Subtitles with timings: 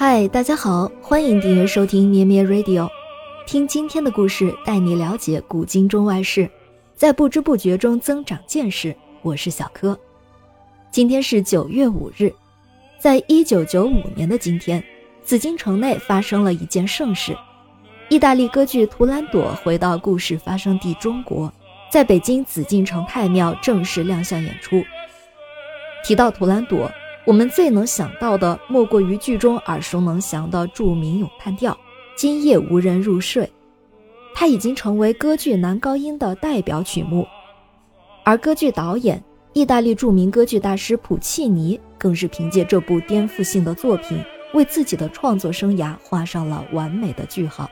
[0.00, 2.88] 嗨，大家好，欢迎订阅收听咩咩 Radio，
[3.48, 6.48] 听今天的故事，带你了解古今中外事，
[6.94, 8.94] 在不知不觉中增长见识。
[9.22, 9.98] 我是小柯，
[10.92, 12.32] 今天是九月五日，
[13.00, 14.80] 在一九九五年的今天，
[15.24, 17.36] 紫禁城内发生了一件盛事，
[18.08, 21.52] 意大利歌剧《图兰朵》回到故事发生地中国，
[21.90, 24.80] 在北京紫禁城太庙正式亮相演出。
[26.04, 26.86] 提到《图兰朵》。
[27.28, 31.74] 我们最能想到的，莫过于剧中耳熟能详的著名咏叹调
[32.16, 33.44] 《今夜无人入睡》，
[34.34, 37.26] 它已经成为歌剧男高音的代表曲目。
[38.24, 39.22] 而歌剧导演、
[39.52, 47.70] 意大利著名歌剧大师普契尼，更是凭借这部颠覆性的作品，为自己的创作生涯画上了完美的句号。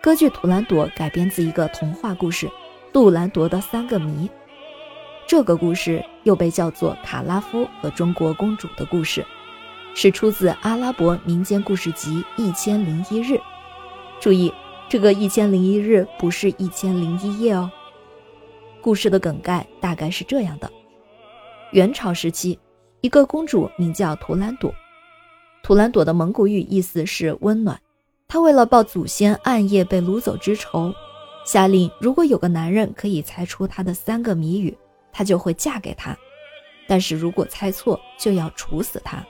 [0.00, 2.46] 歌剧《图兰朵》改编自一个童话故事
[2.92, 4.28] 《杜兰朵的三个谜》。
[5.28, 9.26] 这个故事又被叫做卡拉夫和中国公主的故事，
[9.92, 13.32] 是出自阿拉伯民间故事集《一千零一日》。
[14.20, 14.52] 注意，
[14.88, 17.68] 这个《一千零一日》不是一千零一夜哦。
[18.80, 20.70] 故事的梗概大概是这样的：
[21.72, 22.56] 元朝时期，
[23.00, 24.72] 一个公主名叫图兰朵。
[25.64, 27.80] 图兰朵的蒙古语意思是温暖。
[28.28, 30.94] 她为了报祖先暗夜被掳走之仇，
[31.44, 34.76] 下令如果有个男人可以猜出她的三个谜语。
[35.16, 36.14] 她就会嫁给他，
[36.86, 39.24] 但是如果猜错，就要处死他。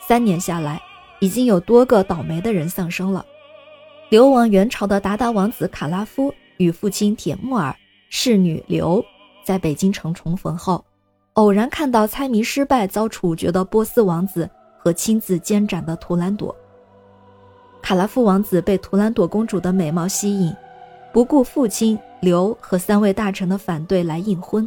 [0.00, 0.82] 三年下来，
[1.20, 3.24] 已经有多个倒霉的人丧生了。
[4.08, 7.72] 流亡元朝的鞑靼王子卡拉夫与父亲铁木儿、
[8.08, 9.02] 侍女刘
[9.44, 10.84] 在北京城重逢后，
[11.34, 16.52] 偶然看到猜谜失败遭处决的波斯王子和亲自监斩的图兰朵。
[17.80, 20.52] 卡拉夫王子被图兰朵公主的美貌吸引，
[21.12, 21.96] 不顾父亲。
[22.24, 24.66] 刘和三位大臣的反对来应婚，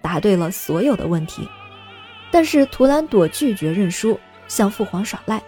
[0.00, 1.46] 答对了所有的问题，
[2.30, 5.42] 但是图兰朵拒绝认输，向父皇耍赖，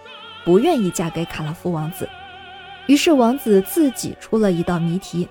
[0.45, 2.09] 不愿意嫁给卡拉夫王子。
[2.89, 5.29] 于是王子自己出了一道谜题：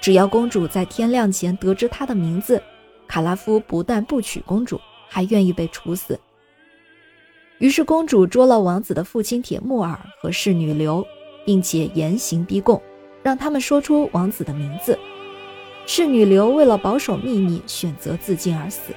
[0.00, 2.62] 只要公主在天亮前得知他的名字，
[3.08, 6.18] 卡拉夫不但不娶公主，还愿意被处死。
[7.58, 11.04] 于是公主捉了王子的父亲铁木尔和侍女刘，
[11.44, 12.80] 并且严刑逼供，
[13.24, 14.96] 让他们说出王子的名字。
[15.86, 18.92] 侍女刘为了保守秘密，选择自尽而死。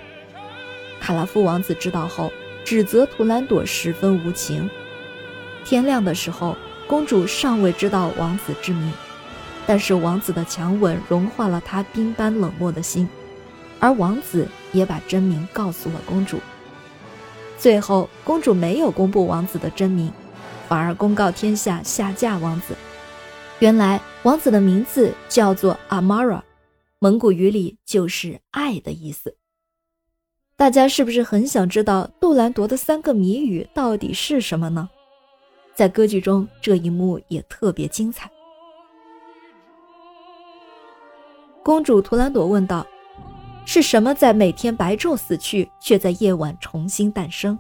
[0.99, 2.31] 卡拉夫王子知道后，
[2.63, 4.69] 指责图兰朵十分无情。
[5.65, 6.55] 天亮的时候，
[6.87, 8.91] 公主尚未知道王子之名，
[9.65, 13.07] 但是王子的强吻融化了她冰般冷漠的心，
[13.79, 16.39] 而王子也把真名告诉了公主。
[17.57, 20.11] 最后，公主没有公布王子的真名，
[20.69, 22.73] 反而公告天下下嫁王子。
[23.59, 26.41] 原来，王子的名字叫做阿玛拉。
[26.99, 29.37] 蒙古语里就是“爱”的意思。
[30.55, 34.89] 大家是不是很想知道杜兰朵的三个谜语到底是什么呢？
[35.75, 38.27] 在歌剧中，这一幕也特别精彩。
[41.63, 42.87] 公主图兰朵问道
[43.63, 47.59] ：“是什么在每天白昼死去，却在夜晚重新诞生？”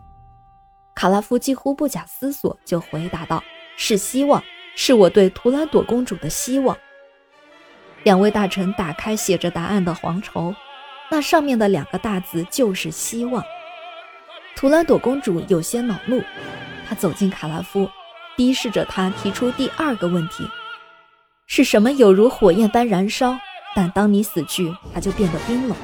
[0.95, 3.43] 卡拉夫几乎不假思索就回答道
[3.77, 4.43] ：“是希望，
[4.75, 6.75] 是我对图兰朵公主的希望。”
[8.07, 10.55] 两位大臣打开写着答案的黄绸，
[11.11, 13.43] 那上面的两个大字就是希望。
[14.55, 16.23] 图兰朵公主有些恼怒，
[16.87, 17.89] 她走进卡拉夫，
[18.37, 20.47] 逼视着他提出第二个问题：
[21.47, 23.37] 是什么有如火焰般燃烧，
[23.75, 25.75] 但当你死去，它就变得冰冷？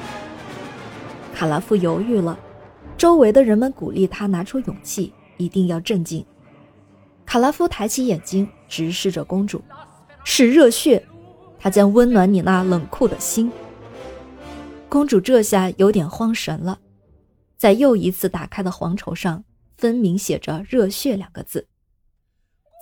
[1.34, 2.38] 卡拉夫犹豫了，
[2.96, 6.24] 周围的人们鼓励他拿出勇气，一定要镇静。
[7.26, 9.62] 卡拉夫抬起眼睛，直视着公主
[10.24, 11.06] ：“是热血。”
[11.64, 13.50] 它将温暖你那冷酷的心。
[14.86, 16.78] 公主这下有点慌神了，
[17.56, 19.42] 在又一次打开的黄绸上，
[19.78, 21.66] 分明写着“热血”两个字。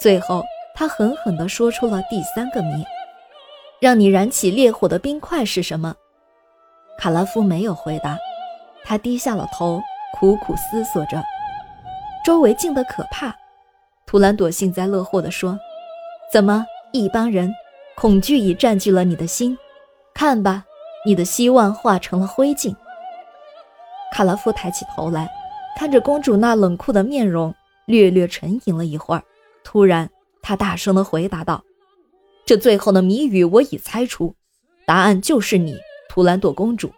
[0.01, 0.43] 最后，
[0.75, 2.85] 她狠狠地说出了第三个谜
[3.81, 5.95] ：“让你燃起烈火的冰块是什么？”
[6.99, 8.19] 卡拉夫没有回答，
[8.83, 9.81] 他低下了头，
[10.19, 11.23] 苦苦思索着。
[12.25, 13.33] 周围静得可怕。
[14.07, 15.57] 图兰朵幸灾乐祸地说
[16.33, 17.55] ：“怎么，一帮人？”
[17.97, 19.57] 恐惧已占据了你的心，
[20.15, 20.65] 看吧，
[21.07, 22.75] 你的希望化成了灰烬。
[24.13, 25.31] 卡拉夫抬起头来，
[25.79, 27.55] 看着公主那冷酷的面容，
[27.87, 29.23] 略略沉吟了一会儿，
[29.63, 30.11] 突然，
[30.43, 31.63] 他大声地回答道
[32.45, 34.35] ：“这最后的谜语我已猜出，
[34.85, 35.79] 答案就是你，
[36.09, 36.93] 图兰朵公主。”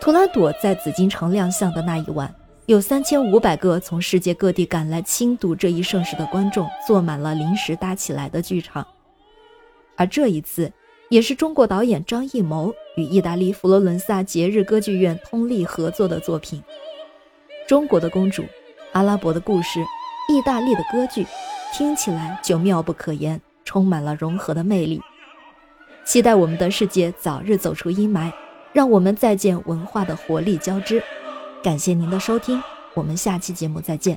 [0.00, 2.34] 图兰朵在紫禁城亮相的那一晚，
[2.66, 8.86] 有三千五百个从世界各地赶来亲睹这一盛事的观众，坐满了临时搭起来的剧场。
[9.96, 10.72] 而这一次，
[11.08, 16.62] 也是中国导演张艺谋与意大利佛罗伦萨节日歌剧院通力合作的作品。
[17.66, 18.44] 中国的公主
[18.92, 19.80] 阿拉伯的故事、
[20.28, 21.26] 意大利的歌剧，
[21.72, 25.00] 听起来就妙不可言，充满了融合的魅力。
[26.04, 28.30] 期待我们的世界早日走出阴霾，
[28.72, 31.02] 让我们再见文化的活力交织。
[31.62, 32.62] 感谢您的收听，
[32.94, 34.16] 我们下期节目再见。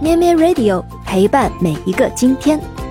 [0.00, 2.81] 咩咩 Radio 陪伴每一个今天。